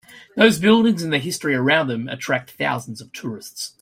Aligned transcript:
Those 0.35 0.57
buildings 0.57 1.03
and 1.03 1.13
the 1.13 1.19
history 1.19 1.53
around 1.53 1.87
them 1.87 2.09
attract 2.09 2.49
thousands 2.57 3.01
of 3.01 3.11
tourists. 3.11 3.69